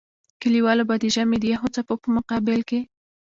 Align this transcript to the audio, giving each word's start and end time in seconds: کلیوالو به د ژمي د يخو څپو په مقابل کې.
کلیوالو 0.41 0.87
به 0.89 0.95
د 0.99 1.05
ژمي 1.15 1.37
د 1.39 1.45
يخو 1.53 1.67
څپو 1.75 1.93
په 2.03 2.09
مقابل 2.17 2.59
کې. 2.69 2.79